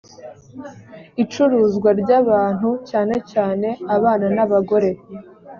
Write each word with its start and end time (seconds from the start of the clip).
icuruzwa 1.23 1.89
ry 2.01 2.09
abantu 2.21 2.69
cyane 2.89 3.15
cyane 3.31 3.67
abana 3.95 4.25
n 4.35 4.37
abagore 4.45 4.89